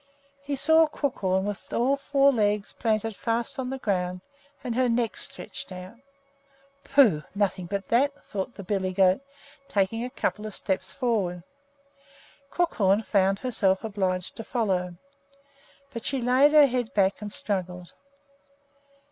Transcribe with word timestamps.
He 0.41 0.55
saw 0.55 0.87
Crookhorn 0.87 1.45
with 1.45 1.71
all 1.71 1.95
four 1.95 2.31
legs 2.31 2.73
planted 2.73 3.15
fast 3.15 3.59
on 3.59 3.69
the 3.69 3.77
ground 3.77 4.21
and 4.63 4.73
her 4.73 4.89
neck 4.89 5.15
stretched 5.15 5.71
out. 5.71 5.97
"Pooh! 6.83 7.21
nothing 7.35 7.67
but 7.67 7.89
that," 7.89 8.11
thought 8.25 8.55
the 8.55 8.63
billy 8.63 8.93
goat, 8.93 9.21
taking 9.67 10.03
a 10.03 10.09
couple 10.09 10.47
of 10.47 10.55
steps 10.55 10.91
forward. 10.91 11.43
Crookhorn 12.49 13.03
found 13.03 13.37
herself 13.37 13.83
obliged 13.83 14.35
to 14.37 14.43
follow, 14.43 14.95
but 15.93 16.03
she 16.03 16.19
laid 16.19 16.51
her 16.51 16.65
head 16.65 16.95
back 16.95 17.21
and 17.21 17.31
struggled. 17.31 17.93